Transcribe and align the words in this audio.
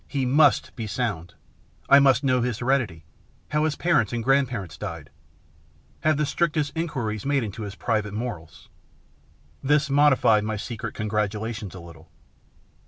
He 0.07 0.25
must 0.25 0.75
be 0.75 0.87
sound. 0.87 1.35
I 1.87 1.99
must 1.99 2.23
know 2.23 2.41
his 2.41 2.57
heredity, 2.57 3.05
how 3.49 3.65
his 3.65 3.75
parents 3.75 4.11
and 4.11 4.23
grand 4.23 4.47
parents 4.47 4.75
died, 4.75 5.11
have 5.99 6.17
the 6.17 6.25
strictest 6.25 6.71
inquiries 6.75 7.23
made 7.23 7.43
into 7.43 7.61
his 7.61 7.75
private 7.75 8.15
morals" 8.15 8.67
This 9.61 9.91
modified 9.91 10.43
my 10.43 10.57
secret 10.57 10.95
congratulations 10.95 11.75
a 11.75 11.79
little. 11.79 12.09